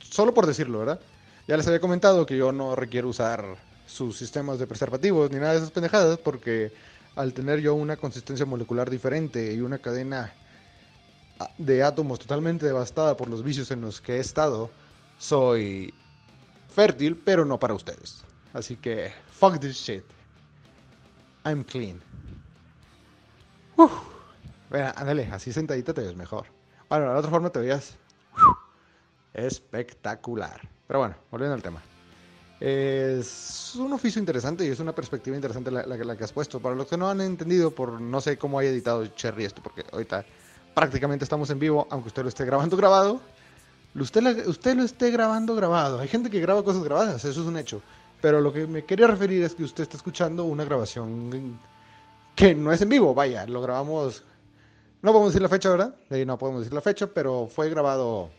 [0.00, 1.00] Solo por decirlo, ¿verdad?
[1.46, 3.56] Ya les había comentado que yo no requiero usar
[3.86, 6.72] sus sistemas de preservativos ni nada de esas pendejadas porque
[7.14, 10.34] al tener yo una consistencia molecular diferente y una cadena
[11.56, 14.70] de átomos totalmente devastada por los vicios en los que he estado,
[15.18, 15.94] soy
[16.74, 18.24] fértil, pero no para ustedes.
[18.52, 20.04] Así que, fuck this shit.
[21.44, 22.00] I'm clean.
[23.76, 23.92] Uf.
[24.70, 26.46] Mira, ándale, así sentadita te ves mejor.
[26.88, 27.96] Bueno, de la otra forma te veías
[29.32, 30.75] espectacular.
[30.86, 31.82] Pero bueno, volviendo al tema.
[32.58, 36.58] Es un oficio interesante y es una perspectiva interesante la, la la que has puesto.
[36.60, 39.84] Para los que no han entendido, por no sé cómo haya editado Cherry esto, porque
[39.92, 40.24] ahorita
[40.74, 43.20] prácticamente estamos en vivo, aunque usted lo esté grabando grabado.
[43.94, 46.00] Usted, la- usted lo esté grabando grabado.
[46.00, 47.82] Hay gente que graba cosas grabadas, eso es un hecho.
[48.22, 51.58] Pero lo que me quería referir es que usted está escuchando una grabación
[52.34, 54.24] que no es en vivo, vaya, lo grabamos.
[55.02, 55.94] No podemos decir la fecha, ¿verdad?
[56.10, 58.30] Eh, no podemos decir la fecha, pero fue grabado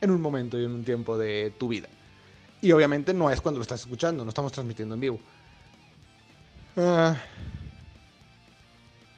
[0.00, 1.88] en un momento y en un tiempo de tu vida.
[2.62, 5.20] Y obviamente no es cuando lo estás escuchando, no estamos transmitiendo en vivo.
[6.76, 7.16] Ah,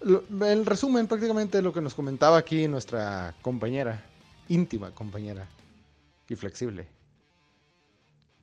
[0.02, 4.02] lo- el resumen prácticamente lo que nos comentaba aquí nuestra compañera,
[4.48, 5.46] íntima compañera
[6.28, 6.86] y flexible.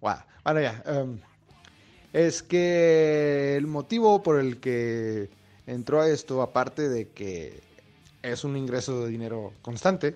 [0.02, 0.16] Wow.
[0.46, 0.84] Bueno, ya.
[0.86, 1.20] em,
[2.14, 5.30] es que el motivo por el que
[5.68, 7.62] entró a esto, aparte de que
[8.24, 10.16] es un ingreso de dinero constante,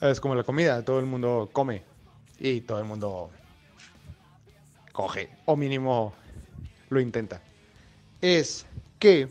[0.00, 1.84] es como la comida, todo el mundo come
[2.38, 3.30] y todo el mundo
[4.92, 6.14] coge, o mínimo
[6.90, 7.42] lo intenta.
[8.20, 8.66] Es
[8.98, 9.28] que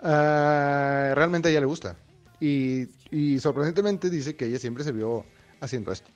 [0.00, 1.96] ah, realmente a ella le gusta.
[2.40, 2.88] Y,
[3.40, 5.24] sorprendentemente dice que ella siempre se vio
[5.60, 6.10] haciendo esto.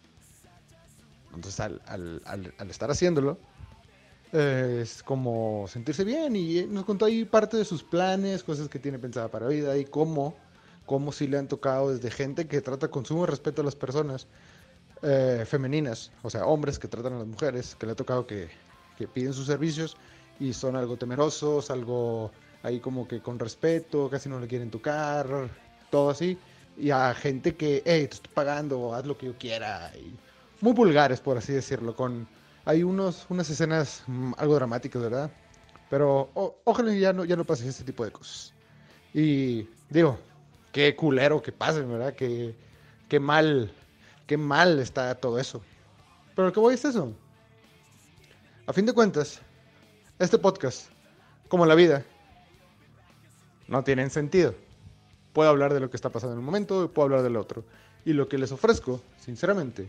[1.35, 2.23] Entonces al, al-
[2.59, 3.39] al- estar haciéndolo,
[4.33, 8.99] es como sentirse bien y nos contó ahí parte de sus planes, cosas que tiene
[8.99, 10.37] pensada para vida y cómo,
[10.89, 14.29] cómo sí le han tocado desde gente que trata con sumo respeto a las personas
[15.03, 18.51] eh, femeninas, o sea, hombres que tratan a las mujeres, que le ha tocado que,
[18.97, 19.97] que piden sus servicios
[20.39, 25.51] y son algo temerosos, algo ahí como que con respeto, casi no le quieren tocar,
[25.91, 26.43] todo así,
[26.77, 30.19] y a gente que, hey, te estoy pagando, haz lo que yo quiera, y
[30.61, 32.29] muy vulgares, por así decirlo, con
[32.65, 35.33] hay unos, unas escenas mm, algo dramáticas, ¿verdad?
[35.89, 38.55] Pero o- ojalá ya no, ya no pase este tipo de cosas.
[39.13, 40.19] Y digo,
[40.73, 42.15] qué culero que pasen, ¿verdad?
[42.15, 42.55] Qué,
[43.09, 43.73] qué mal,
[44.27, 45.63] qué mal está todo eso.
[46.35, 47.13] Pero que voy es eso.
[48.67, 49.41] A fin de cuentas,
[50.19, 50.89] este podcast,
[51.49, 52.05] como la vida,
[53.67, 54.55] no tienen sentido.
[55.33, 57.65] Puedo hablar de lo que está pasando en el momento y puedo hablar del otro.
[58.05, 59.89] Y lo que les ofrezco, sinceramente,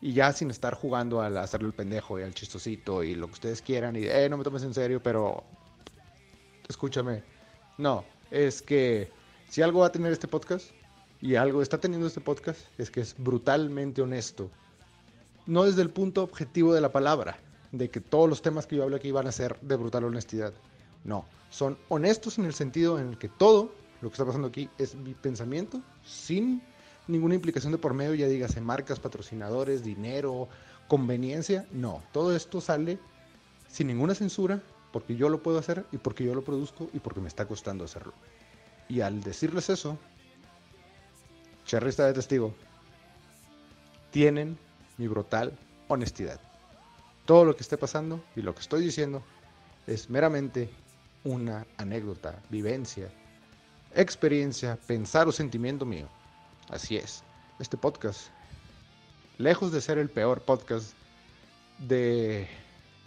[0.00, 3.34] y ya sin estar jugando al hacerle el pendejo y al chistosito y lo que
[3.34, 5.44] ustedes quieran y eh, no me tomes en serio, pero
[6.68, 7.22] escúchame.
[7.78, 9.10] No, es que
[9.52, 10.70] si algo va a tener este podcast
[11.20, 14.50] y algo está teniendo este podcast es que es brutalmente honesto.
[15.44, 17.36] No desde el punto objetivo de la palabra,
[17.70, 20.54] de que todos los temas que yo hablo aquí van a ser de brutal honestidad.
[21.04, 24.70] No, son honestos en el sentido en el que todo lo que está pasando aquí
[24.78, 26.62] es mi pensamiento sin
[27.06, 30.48] ninguna implicación de por medio, ya dígase marcas, patrocinadores, dinero,
[30.88, 31.66] conveniencia.
[31.72, 32.98] No, todo esto sale
[33.68, 34.62] sin ninguna censura
[34.94, 37.84] porque yo lo puedo hacer y porque yo lo produzco y porque me está costando
[37.84, 38.14] hacerlo.
[38.92, 39.98] Y al decirles eso,
[41.64, 42.54] Cherry de testigo,
[44.10, 44.58] tienen
[44.98, 46.38] mi brutal honestidad.
[47.24, 49.22] Todo lo que esté pasando y lo que estoy diciendo
[49.86, 50.68] es meramente
[51.24, 53.10] una anécdota, vivencia,
[53.94, 56.06] experiencia, pensar o sentimiento mío.
[56.68, 57.22] Así es,
[57.60, 58.26] este podcast,
[59.38, 60.92] lejos de ser el peor podcast
[61.78, 62.46] de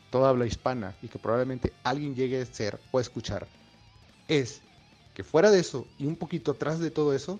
[0.10, 3.46] toda habla hispana y que probablemente alguien llegue a ser o a escuchar,
[4.28, 4.64] es
[5.16, 7.40] que fuera de eso y un poquito atrás de todo eso,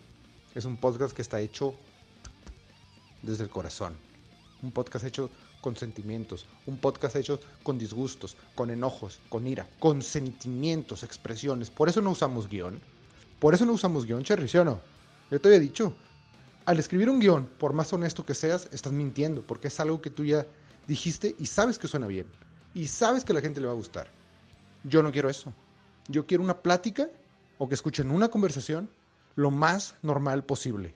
[0.56, 1.76] es un podcast que está hecho
[3.22, 3.96] desde el corazón.
[4.64, 10.02] Un podcast hecho con sentimientos, un podcast hecho con disgustos, con enojos, con ira, con
[10.02, 11.70] sentimientos, expresiones.
[11.70, 12.80] Por eso no usamos guion.
[13.40, 14.80] Por eso no usamos guion, Cherry, ¿sí o no?
[15.30, 15.94] Yo te había dicho,
[16.66, 20.10] al escribir un guion, por más honesto que seas, estás mintiendo, porque es algo que
[20.10, 20.48] tú ya
[20.88, 22.28] dijiste y sabes que suena bien.
[22.74, 24.08] Y sabes que a la gente le va a gustar.
[24.86, 25.52] Yo no quiero eso.
[26.08, 27.10] Yo quiero una plática
[27.58, 28.90] o que escuchen una conversación
[29.36, 30.96] lo más normal posible.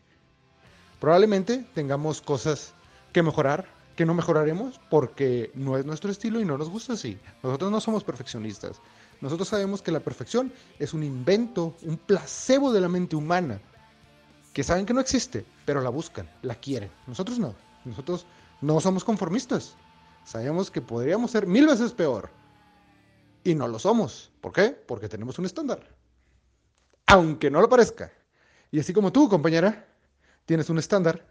[0.99, 2.73] Probablemente tengamos cosas
[3.13, 7.17] que mejorar, que no mejoraremos porque no es nuestro estilo y no nos gusta así.
[7.43, 8.81] Nosotros no somos perfeccionistas.
[9.21, 13.59] Nosotros sabemos que la perfección es un invento, un placebo de la mente humana.
[14.53, 16.89] que saben que no existe, pero la buscan, la quieren.
[17.07, 17.55] Nosotros no.
[17.85, 18.25] Nosotros
[18.61, 19.75] no somos conformistas.
[20.25, 22.29] Sabemos que podríamos ser mil veces peor.
[23.43, 24.31] Y no lo somos.
[24.41, 24.69] ¿Por qué?
[24.71, 25.98] Porque tenemos un estándar.
[27.09, 28.11] Aunque no lo parezca.
[28.71, 29.87] Y así como tú, compañera,
[30.45, 31.25] tienes un estándar,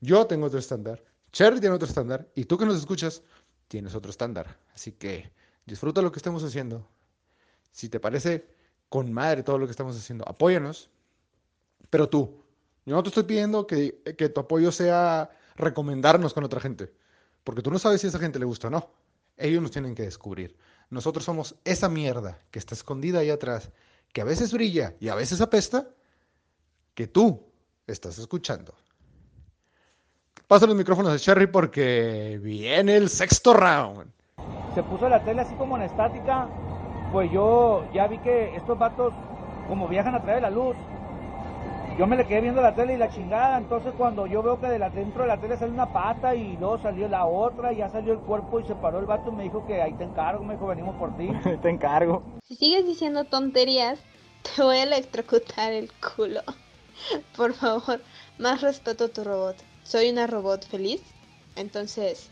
[0.00, 3.22] yo tengo otro estándar, Cherry tiene otro estándar, y tú que nos escuchas,
[3.68, 4.58] tienes otro estándar.
[4.74, 5.32] Así que
[5.66, 6.88] disfruta lo que estamos haciendo.
[7.72, 8.46] Si te parece
[8.88, 10.90] con madre todo lo que estamos haciendo, apóyanos.
[11.90, 12.44] Pero tú,
[12.84, 16.92] yo no te estoy pidiendo que, que tu apoyo sea recomendarnos con otra gente,
[17.42, 18.90] porque tú no sabes si a esa gente le gusta o no.
[19.36, 20.56] Ellos nos tienen que descubrir.
[20.90, 23.72] Nosotros somos esa mierda que está escondida ahí atrás,
[24.14, 25.88] que a veces brilla y a veces apesta,
[26.94, 27.42] que tú
[27.84, 28.72] estás escuchando.
[30.46, 34.06] Paso los micrófonos de Cherry porque viene el sexto round.
[34.76, 36.48] Se puso la tele así como en estática,
[37.10, 39.12] pues yo ya vi que estos vatos
[39.68, 40.76] como viajan a través de la luz,
[41.98, 44.66] yo me le quedé viendo la tele y la chingada, entonces cuando yo veo que
[44.66, 47.76] de la, dentro de la tele sale una pata y luego salió la otra, y
[47.76, 50.04] ya salió el cuerpo y se paró el vato y me dijo que ahí te
[50.04, 51.28] encargo, me dijo venimos por ti.
[51.62, 52.22] te encargo.
[52.48, 54.00] Si sigues diciendo tonterías,
[54.42, 56.42] te voy a electrocutar el culo.
[57.36, 58.00] Por favor,
[58.38, 59.56] más respeto a tu robot.
[59.82, 61.02] Soy una robot feliz,
[61.56, 62.30] entonces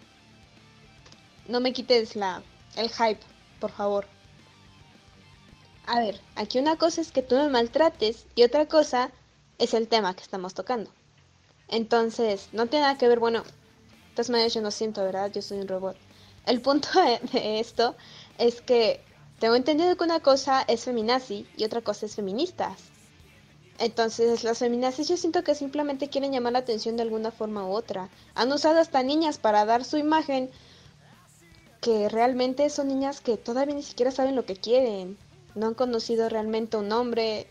[1.49, 2.43] no me quites la
[2.77, 3.21] el hype,
[3.61, 4.07] por favor.
[5.87, 9.11] A ver, aquí una cosa es que tú me maltrates y otra cosa
[9.59, 10.91] es el tema que estamos tocando.
[11.69, 15.31] Entonces, no tiene nada que ver, bueno, de todas maneras yo no siento, ¿verdad?
[15.33, 15.97] Yo soy un robot.
[16.47, 17.95] El punto de, de esto
[18.39, 19.01] es que
[19.39, 22.93] tengo entendido que una cosa es feminazi y otra cosa es feministas.
[23.79, 27.73] Entonces, las feminazis yo siento que simplemente quieren llamar la atención de alguna forma u
[27.73, 28.09] otra.
[28.35, 30.51] Han usado hasta niñas para dar su imagen,
[31.81, 35.19] que realmente son niñas que todavía ni siquiera saben lo que quieren.
[35.57, 37.49] No han conocido realmente un hombre.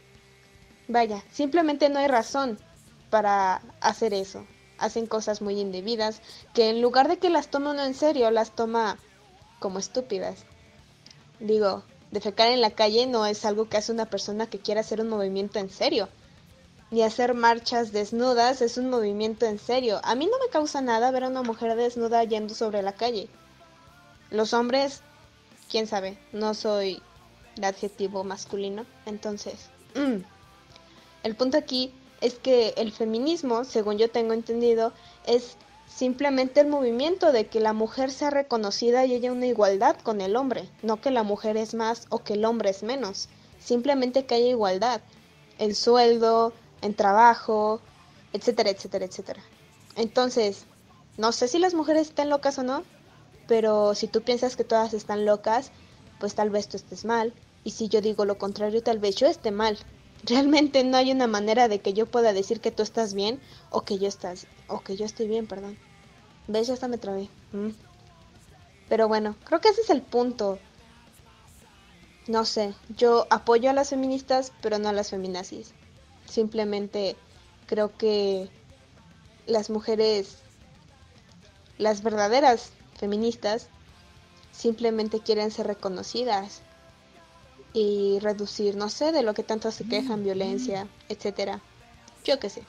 [0.88, 2.60] Vaya, simplemente no hay razón
[3.10, 4.46] para hacer eso.
[4.78, 6.22] Hacen cosas muy indebidas
[6.54, 8.98] que en lugar de que las tome uno en serio, las toma
[9.60, 10.46] como estúpidas.
[11.40, 15.02] Digo, defecar en la calle no es algo que hace una persona que quiera hacer
[15.02, 16.10] un movimiento en serio.
[16.90, 20.02] Ni hacer marchas desnudas es un movimiento en serio.
[20.04, 23.30] A mí no me causa nada ver a una mujer desnuda yendo sobre la calle.
[24.30, 25.02] Los hombres,
[25.70, 27.02] quién sabe, no soy
[27.56, 28.86] de adjetivo masculino.
[29.06, 30.24] Entonces, mm.
[31.24, 34.94] El punto aquí es que el feminismo, según yo tengo entendido,
[35.26, 35.58] es
[35.88, 40.36] simplemente el movimiento de que la mujer sea reconocida y haya una igualdad con el
[40.36, 43.28] hombre, no que la mujer es más o que el hombre es menos,
[43.60, 45.02] simplemente que haya igualdad
[45.58, 47.82] en sueldo, en trabajo,
[48.34, 49.44] etcétera, etcétera, etcétera.
[49.96, 50.66] Entonces,
[51.18, 52.84] no sé si las mujeres están locas o no,
[53.48, 55.72] pero si tú piensas que todas están locas,
[56.20, 59.28] pues tal vez tú estés mal, y si yo digo lo contrario, tal vez yo
[59.28, 59.78] esté mal.
[60.24, 63.82] Realmente no hay una manera de que yo pueda decir que tú estás bien o
[63.82, 65.78] que yo estás o que yo estoy bien, perdón.
[66.48, 66.68] ¿Ves?
[66.68, 67.30] Ya hasta me trabé.
[67.54, 67.70] Mm.
[68.88, 70.60] Pero bueno, creo que ese es el punto.
[72.28, 75.74] No sé, yo apoyo a las feministas, pero no a las feminazis.
[76.26, 77.16] Simplemente
[77.66, 78.50] creo que
[79.48, 80.38] las mujeres,
[81.78, 83.68] las verdaderas feministas,
[84.52, 86.62] simplemente quieren ser reconocidas
[87.74, 91.60] y reducir, no sé, de lo que tanto se quejan, violencia, etcétera.
[92.26, 92.64] Yo qué sé.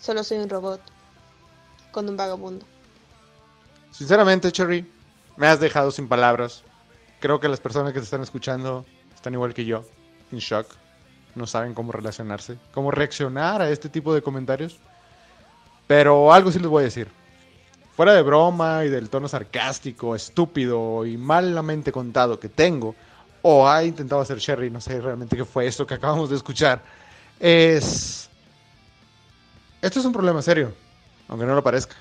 [0.00, 0.80] Solo soy un robot
[1.92, 2.66] con un vagabundo.
[3.90, 4.90] Sinceramente, Cherry,
[5.36, 6.62] me has dejado sin palabras.
[7.20, 9.84] Creo que las personas que te están escuchando están igual que yo,
[10.32, 10.66] en shock.
[11.34, 14.78] No saben cómo relacionarse, cómo reaccionar a este tipo de comentarios.
[15.86, 17.08] Pero algo sí les voy a decir.
[17.96, 22.94] Fuera de broma y del tono sarcástico, estúpido y malamente contado que tengo,
[23.46, 26.82] o ha intentado hacer Sherry, no sé realmente qué fue esto que acabamos de escuchar,
[27.38, 28.30] es...
[29.82, 30.72] Esto es un problema serio,
[31.28, 31.94] aunque no lo parezca.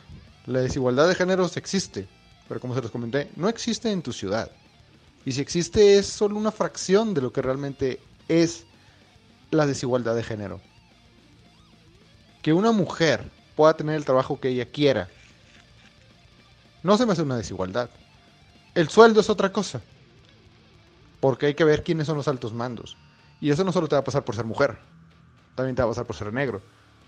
[0.45, 2.08] La desigualdad de géneros existe,
[2.47, 4.49] pero como se los comenté, no existe en tu ciudad.
[5.25, 8.65] Y si existe es solo una fracción de lo que realmente es
[9.51, 10.62] la desigualdad de género.
[12.41, 15.10] Que una mujer pueda tener el trabajo que ella quiera,
[16.84, 17.89] no se me hace una desigualdad.
[18.75, 19.82] El sueldo es otra cosa.
[21.23, 22.97] Porque hay que ver quiénes son los altos mandos.
[23.39, 24.77] Y eso no solo te va a pasar por ser mujer.
[25.55, 26.62] También te va a pasar por ser negro.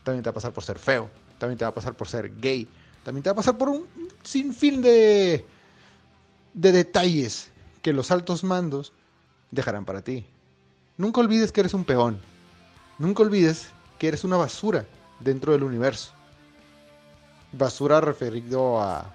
[0.06, 1.10] También te va a pasar por ser feo.
[1.38, 2.66] También te va a pasar por ser gay.
[3.04, 3.86] También te va a pasar por un
[4.24, 5.46] sinfín de,
[6.54, 7.52] de detalles
[7.82, 8.94] que los altos mandos
[9.52, 10.26] dejarán para ti.
[10.96, 12.18] Nunca olvides que eres un peón.
[13.00, 13.68] Nunca olvides
[14.00, 14.86] que eres una basura
[15.20, 16.14] dentro del universo.
[17.52, 19.14] Basura referido a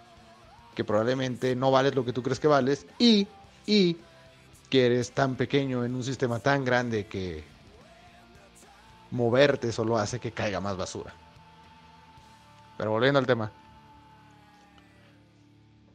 [0.74, 3.26] que probablemente no vales lo que tú crees que vales y,
[3.64, 3.96] y
[4.70, 7.44] que eres tan pequeño en un sistema tan grande que
[9.10, 11.12] moverte solo hace que caiga más basura.
[12.78, 13.50] Pero volviendo al tema.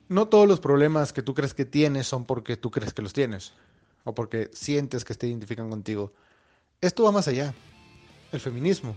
[0.08, 3.14] No todos los problemas que tú crees que tienes son porque tú crees que los
[3.14, 3.54] tienes.
[4.04, 6.14] O porque sientes que te identifican contigo.
[6.82, 7.56] Esto va más allá.
[8.32, 8.96] El feminismo.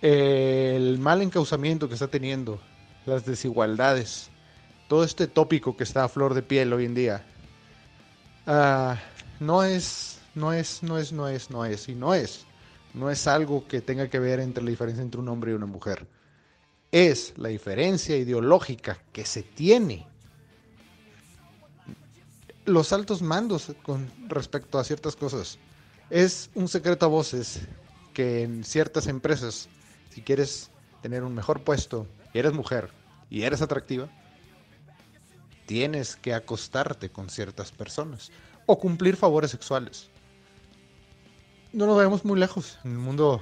[0.00, 2.60] El mal encauzamiento que está teniendo.
[3.06, 4.30] Las desigualdades.
[4.88, 7.24] Todo este tópico que está a flor de piel hoy en día.
[8.46, 8.98] Ah,
[9.38, 12.44] no es, no es, no es, no es, no es y no es.
[12.94, 15.66] No es algo que tenga que ver entre la diferencia entre un hombre y una
[15.66, 16.06] mujer.
[16.90, 20.06] Es la diferencia ideológica que se tiene.
[22.64, 25.58] Los altos mandos con respecto a ciertas cosas.
[26.10, 27.60] Es un secreto a voces
[28.12, 29.68] que en ciertas empresas,
[30.10, 32.90] si quieres tener un mejor puesto eres mujer
[33.28, 34.08] y eres atractiva,
[35.70, 38.32] tienes que acostarte con ciertas personas
[38.66, 40.08] o cumplir favores sexuales.
[41.72, 43.40] No nos vayamos muy lejos en el mundo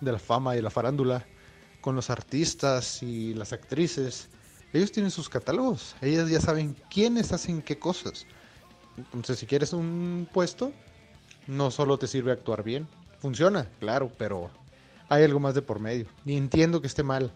[0.00, 1.26] de la fama y la farándula,
[1.82, 4.30] con los artistas y las actrices.
[4.72, 8.24] Ellos tienen sus catálogos, ellas ya saben quiénes hacen qué cosas.
[8.96, 10.72] Entonces, si quieres un puesto,
[11.46, 12.88] no solo te sirve actuar bien.
[13.18, 14.48] Funciona, claro, pero
[15.10, 16.06] hay algo más de por medio.
[16.24, 17.30] Y entiendo que esté mal,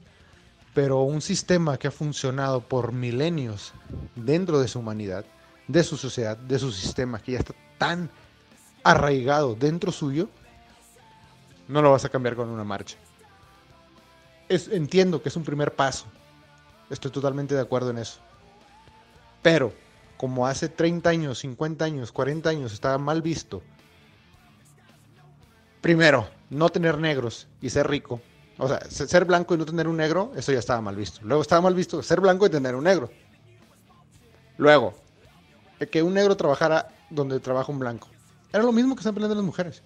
[0.74, 3.72] pero un sistema que ha funcionado por milenios
[4.16, 5.24] dentro de su humanidad,
[5.68, 8.10] de su sociedad, de su sistema, que ya está tan
[8.82, 10.28] arraigado dentro suyo,
[11.68, 12.96] no lo vas a cambiar con una marcha.
[14.48, 16.06] Entiendo que es un primer paso.
[16.90, 18.20] Estoy totalmente de acuerdo en eso.
[19.40, 19.72] Pero,
[20.16, 23.62] como hace 30 años, 50 años, 40 años estaba mal visto,
[25.80, 28.20] primero, no tener negros y ser rico.
[28.58, 31.20] O sea, se- ser blanco y no tener un negro, eso ya estaba mal visto.
[31.22, 33.10] Luego estaba mal visto ser blanco y tener un negro.
[34.58, 34.94] Luego,
[35.80, 38.08] eh, que un negro trabajara donde trabaja un blanco.
[38.52, 39.82] Era lo mismo que están peleando las mujeres.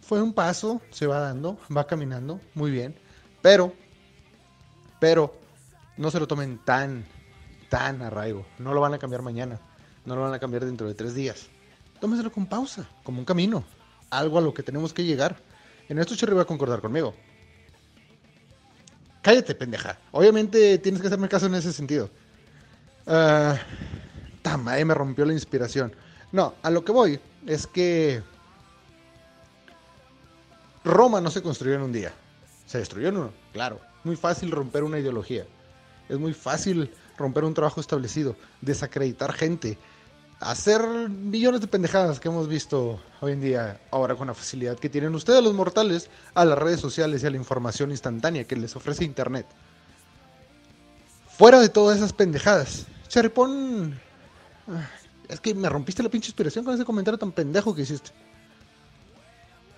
[0.00, 2.94] Fue un paso, se va dando, va caminando, muy bien.
[3.42, 3.72] Pero,
[5.00, 5.34] pero,
[5.96, 7.04] no se lo tomen tan,
[7.68, 8.46] tan arraigo.
[8.58, 9.60] No lo van a cambiar mañana.
[10.04, 11.48] No lo van a cambiar dentro de tres días.
[12.00, 13.64] Tómeselo con pausa, como un camino.
[14.10, 15.36] Algo a lo que tenemos que llegar.
[15.88, 17.14] En esto Cherry va a concordar conmigo.
[19.26, 19.98] Cállate, pendeja.
[20.12, 22.08] Obviamente tienes que hacerme caso en ese sentido.
[23.04, 25.92] Madre, me rompió la inspiración.
[26.30, 28.22] No, a lo que voy es que
[30.84, 32.12] Roma no se construyó en un día.
[32.66, 33.80] Se destruyó en uno, claro.
[34.04, 35.44] Muy fácil romper una ideología.
[36.08, 39.76] Es muy fácil romper un trabajo establecido, desacreditar gente,
[40.40, 44.90] hacer millones de pendejadas que hemos visto hoy en día, ahora con la facilidad que
[44.90, 48.76] tienen ustedes los mortales a las redes sociales y a la información instantánea que les
[48.76, 49.46] ofrece Internet.
[51.38, 53.98] Fuera de todas esas pendejadas, Cheripón...
[54.68, 54.88] ah,
[55.28, 58.10] Es que me rompiste la pinche inspiración con ese comentario tan pendejo que hiciste.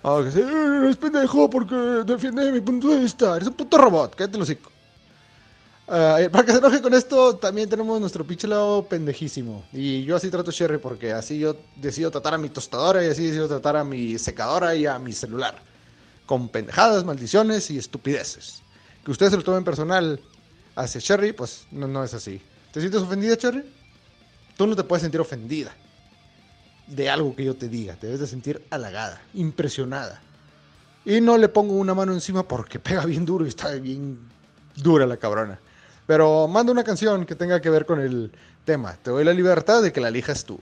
[0.03, 0.41] Ah, que sí,
[0.89, 3.35] es pendejo porque defiende mi punto de vista.
[3.35, 4.71] Eres un puto robot, cállate el hocico.
[5.91, 9.65] Ah, para que se enoje con esto, también tenemos nuestro pinche lado pendejísimo.
[9.73, 13.07] Y yo así trato a Sherry porque así yo decido tratar a mi tostadora y
[13.07, 15.57] así decido tratar a mi secadora y a mi celular.
[16.27, 18.61] Con pendejadas, maldiciones y estupideces.
[19.03, 20.21] Que ustedes se lo tomen personal
[20.75, 22.39] hacia Sherry, pues no, no es así.
[22.71, 23.63] ¿Te sientes ofendida, Cherry?
[24.57, 25.75] Tú no te puedes sentir ofendida
[26.85, 27.95] de algo que yo te diga.
[27.95, 30.21] Te debes de sentir halagada, impresionada.
[31.03, 34.19] Y no le pongo una mano encima porque pega bien duro y está bien
[34.75, 35.59] dura la cabrona.
[36.09, 38.31] Pero manda una canción que tenga que ver con el
[38.65, 38.97] tema.
[39.03, 40.59] Te doy la libertad de que la elijas tú.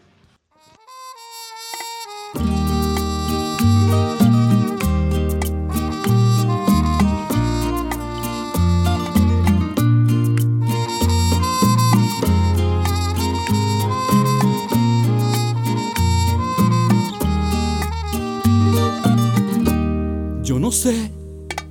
[20.43, 21.09] Yo no sé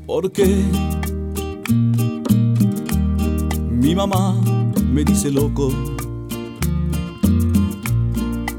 [0.06, 0.64] por qué
[3.86, 4.34] mi mamá
[4.92, 5.70] me dice loco.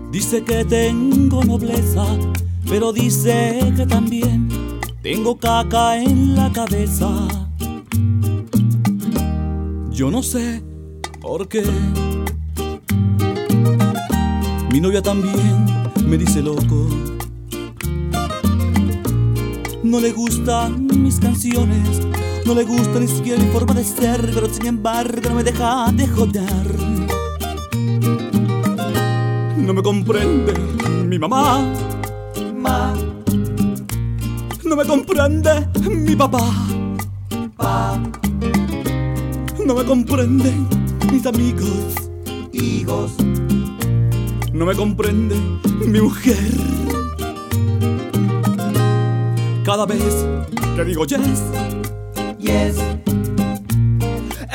[0.10, 2.06] Dice que tengo nobleza,
[2.70, 4.48] pero dice que también
[5.02, 7.28] tengo caca en la cabeza.
[9.92, 10.64] Yo no sé
[11.20, 11.66] por qué.
[14.72, 15.66] Mi novia también
[16.08, 16.88] me dice loco.
[19.84, 22.00] No le gustan mis canciones,
[22.48, 25.92] no le gusta ni siquiera mi forma de ser, pero sin embargo no me deja
[25.92, 26.68] de joder.
[29.58, 30.54] No me comprende
[31.06, 31.62] mi mamá,
[32.56, 32.94] ma.
[34.64, 36.50] No me comprende mi papá,
[37.58, 38.00] pa.
[39.66, 40.70] No me comprenden
[41.12, 41.96] mis amigos,
[42.54, 43.12] hijos.
[44.54, 45.36] No me comprende
[45.86, 46.38] mi mujer
[49.66, 50.26] cada vez
[50.78, 51.44] que digo yes,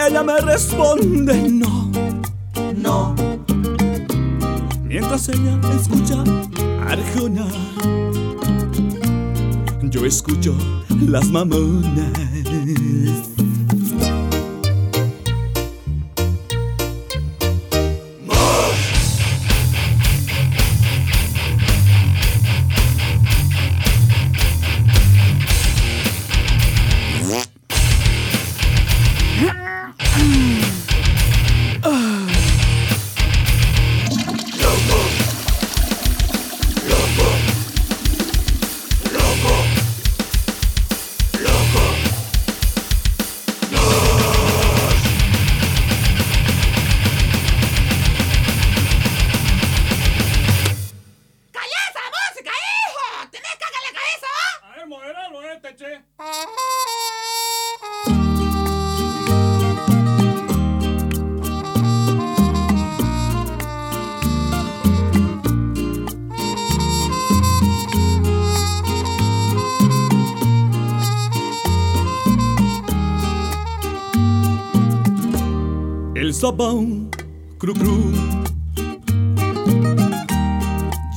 [0.07, 1.91] ella me responde no,
[2.77, 3.15] no.
[4.83, 6.25] Mientras ella escucha
[6.87, 7.47] Arjona,
[9.83, 10.57] yo escucho
[11.07, 12.13] las mamonas.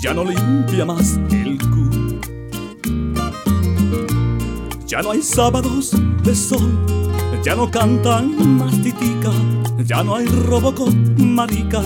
[0.06, 1.90] Ya no limpia más el cu.
[4.86, 6.70] Ya no hay sábados de sol,
[7.44, 9.32] ya no cantan más titica,
[9.84, 11.82] ya no hay robocop marica.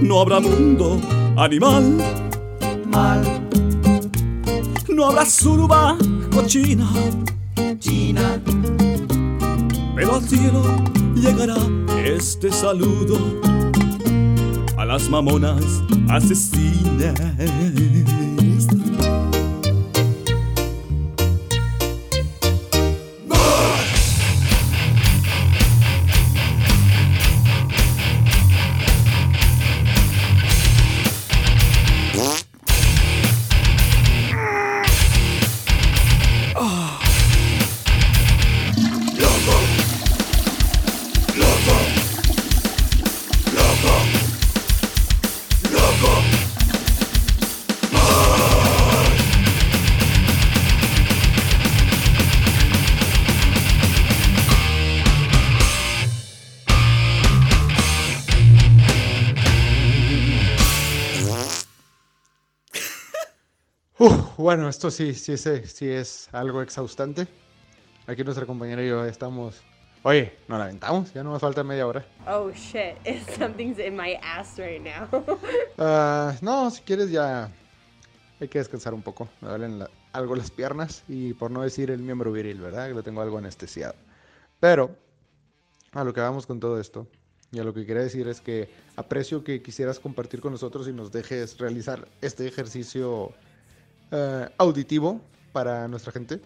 [0.00, 0.98] No habrá mundo
[1.36, 1.98] animal,
[2.90, 3.22] mal.
[4.88, 5.98] No habrá suruba
[6.34, 6.88] cochina,
[7.78, 8.40] china.
[9.94, 10.62] Pero al cielo
[11.14, 11.58] llegará
[12.02, 13.47] este saludo
[14.88, 17.14] las mamonas asesinas.
[64.48, 65.42] Bueno, esto sí, sí es,
[65.74, 67.28] sí es algo exhaustante.
[68.06, 69.60] Aquí nuestra compañera y yo estamos.
[70.02, 72.06] Oye, nos la aventamos, ya no nos falta media hora.
[72.26, 72.96] Oh shit,
[73.38, 75.06] something's in my ass right now.
[75.76, 77.50] Ah, no, si quieres ya
[78.40, 79.28] hay que descansar un poco.
[79.42, 82.88] Me duelen la- algo las piernas y por no decir el miembro viril, ¿verdad?
[82.88, 83.96] Que lo tengo algo anestesiado.
[84.60, 84.96] Pero
[85.92, 87.06] a lo que vamos con todo esto
[87.52, 90.92] y a lo que quería decir es que aprecio que quisieras compartir con nosotros y
[90.94, 93.34] nos dejes realizar este ejercicio
[94.10, 95.20] eh, auditivo
[95.52, 96.40] para nuestra gente.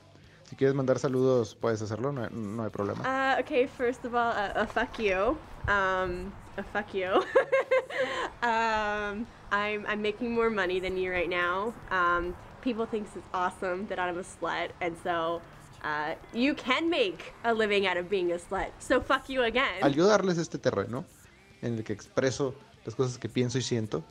[0.44, 3.02] Si quieres mandar saludos, puedes hacerlo, no hay, no hay problema.
[3.02, 5.36] Uh, okay, first of all, uh, a fuck you.
[5.66, 7.08] Um, a fuck you.
[8.42, 11.72] um, I'm, I'm making more money than you right now.
[11.90, 15.40] Um, people think it's awesome that I'm a slut, and so
[15.82, 18.70] uh, you can make a living out of being a slut.
[18.78, 19.82] So fuck you again.
[19.82, 21.04] Al yo darles este terreno
[21.62, 22.54] en el que expreso
[22.84, 24.04] las cosas que pienso y siento,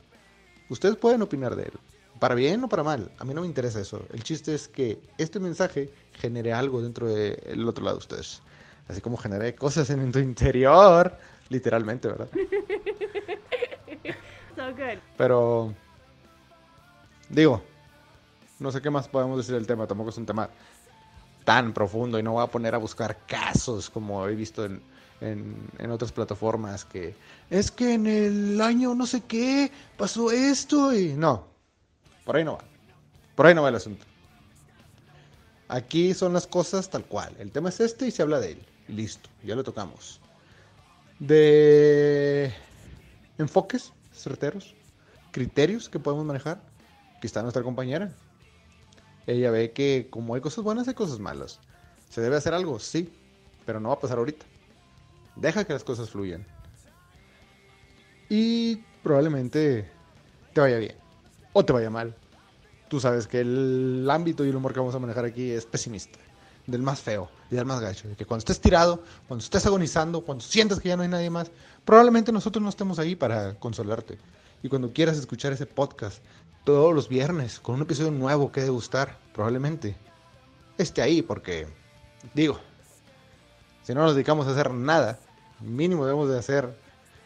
[0.68, 1.78] ustedes pueden opinar de él.
[2.22, 4.06] Para bien o para mal, a mí no me interesa eso.
[4.12, 8.42] El chiste es que este mensaje genere algo dentro del otro lado de ustedes.
[8.86, 11.18] Así como genere cosas en tu interior,
[11.48, 12.28] literalmente, ¿verdad?
[14.54, 15.00] so good.
[15.18, 15.74] Pero,
[17.28, 17.60] digo,
[18.60, 19.88] no sé qué más podemos decir del tema.
[19.88, 20.48] Tampoco es un tema
[21.44, 24.80] tan profundo y no voy a poner a buscar casos como he visto en,
[25.20, 27.16] en, en otras plataformas que
[27.50, 31.50] es que en el año no sé qué pasó esto y no,
[32.24, 32.64] por ahí no va.
[33.34, 34.04] Por ahí no va el asunto.
[35.68, 37.34] Aquí son las cosas tal cual.
[37.38, 38.66] El tema es este y se habla de él.
[38.88, 40.20] Listo, ya lo tocamos.
[41.18, 42.52] De
[43.38, 44.74] enfoques certeros,
[45.30, 46.60] criterios que podemos manejar.
[47.16, 48.12] Aquí está nuestra compañera.
[49.26, 51.60] Ella ve que como hay cosas buenas, hay cosas malas.
[52.10, 52.78] ¿Se debe hacer algo?
[52.78, 53.10] Sí,
[53.64, 54.44] pero no va a pasar ahorita.
[55.36, 56.44] Deja que las cosas fluyan.
[58.28, 59.90] Y probablemente
[60.52, 61.01] te vaya bien
[61.52, 62.14] o te vaya mal.
[62.88, 66.18] Tú sabes que el ámbito y el humor que vamos a manejar aquí es pesimista.
[66.66, 68.06] Del más feo y del más gacho.
[68.06, 71.30] De que cuando estés tirado, cuando estés agonizando, cuando sientas que ya no hay nadie
[71.30, 71.50] más,
[71.84, 74.18] probablemente nosotros no estemos ahí para consolarte.
[74.62, 76.22] Y cuando quieras escuchar ese podcast
[76.64, 79.96] todos los viernes con un episodio nuevo que de gustar, probablemente
[80.78, 81.66] esté ahí, porque
[82.34, 82.60] digo,
[83.82, 85.18] si no nos dedicamos a hacer nada,
[85.60, 86.76] mínimo debemos de hacer,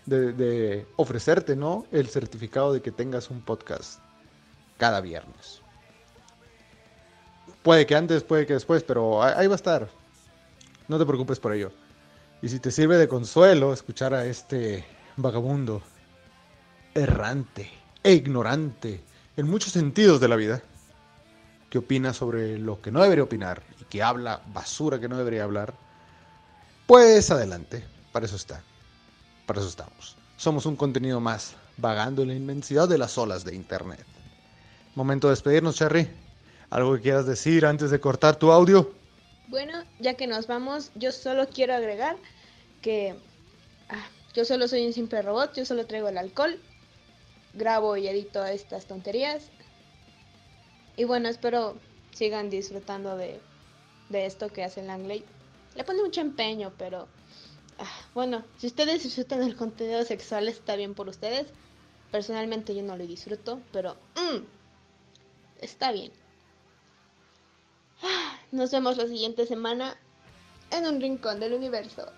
[0.07, 1.85] de, de ofrecerte, ¿no?
[1.93, 4.01] El certificado de que tengas un podcast
[4.77, 5.61] cada viernes.
[7.63, 9.89] Puede que antes, puede que después, pero ahí va a estar.
[10.89, 11.73] No te preocupes por ello.
[12.43, 14.85] Y si te sirve de consuelo escuchar a este
[15.17, 15.83] vagabundo
[16.95, 17.71] errante
[18.03, 19.03] e ignorante
[19.37, 20.63] en muchos sentidos de la vida,
[21.71, 25.45] que opina sobre lo que no debería opinar y que habla basura que no debería
[25.45, 25.75] hablar,
[26.87, 28.63] pues adelante, para eso está,
[29.47, 30.17] para eso estamos.
[30.37, 34.07] Somos un contenido más, vagando en la inmensidad de las olas de Internet.
[34.97, 36.09] Momento de despedirnos, Cherry.
[36.71, 38.95] ¿Algo que quieras decir antes de cortar tu audio?
[39.49, 42.17] Bueno, ya que nos vamos, yo solo quiero agregar
[42.81, 43.15] que
[43.91, 46.59] ah, yo solo soy un simple robot, yo solo traigo el alcohol,
[47.53, 49.51] grabo y edito estas tonterías.
[50.97, 51.77] Y bueno, espero
[52.13, 53.39] sigan disfrutando de,
[54.09, 55.23] de esto que hace Langley.
[55.75, 57.07] Le pone mucho empeño, pero
[57.79, 61.49] ah, bueno, si ustedes disfrutan del contenido sexual está bien por ustedes.
[62.11, 64.56] Personalmente yo no lo disfruto, pero mm,
[65.61, 66.13] está bien.
[68.03, 69.97] Ah, Nos vemos la siguiente semana
[70.71, 72.11] en un rincón del universo.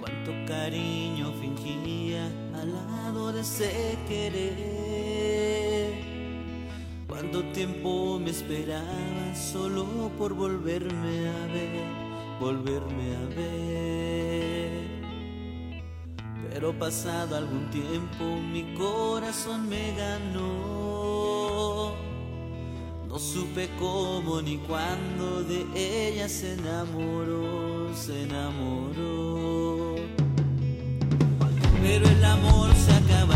[0.00, 5.94] Cuánto cariño fingía al lado de ese querer.
[7.08, 9.86] Cuánto tiempo me esperaba solo
[10.18, 11.84] por volverme a ver,
[12.40, 14.55] volverme a ver.
[16.58, 21.92] Pero pasado algún tiempo mi corazón me ganó.
[23.06, 29.96] No supe cómo ni cuándo de ella se enamoró, se enamoró.
[31.82, 33.34] Pero el amor se acaba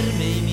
[0.00, 0.49] contenerme y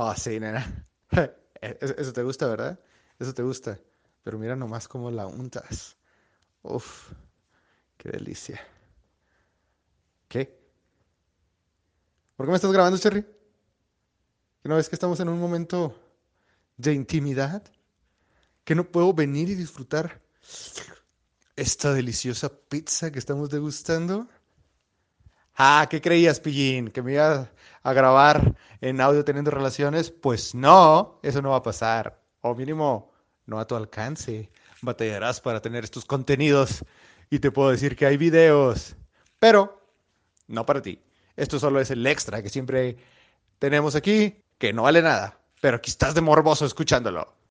[0.00, 0.62] Oh, sí, nena.
[1.60, 2.78] Eso eso te gusta, ¿verdad?
[3.18, 3.80] Eso te gusta.
[4.22, 5.96] Pero mira nomás cómo la untas.
[6.62, 7.12] Uf,
[7.96, 8.60] qué delicia.
[10.28, 10.56] ¿Qué?
[12.36, 13.22] ¿Por qué me estás grabando, Cherry?
[14.62, 15.98] ¿Que no que estamos en un momento
[16.76, 17.64] de intimidad?
[18.62, 20.22] ¿Que no puedo venir y disfrutar
[21.56, 24.28] esta deliciosa pizza que estamos degustando?
[25.60, 26.88] Ah, ¿qué creías, Pillín?
[26.88, 27.50] ¿Que me iba
[27.82, 30.08] a grabar en audio teniendo relaciones?
[30.08, 32.22] Pues no, eso no va a pasar.
[32.42, 33.12] O mínimo,
[33.44, 34.48] no a tu alcance.
[34.82, 36.84] Batallarás para tener estos contenidos.
[37.28, 38.94] Y te puedo decir que hay videos.
[39.40, 39.82] Pero,
[40.46, 41.02] no para ti.
[41.36, 42.96] Esto solo es el extra que siempre
[43.58, 45.40] tenemos aquí, que no vale nada.
[45.60, 47.34] Pero aquí estás de morboso escuchándolo.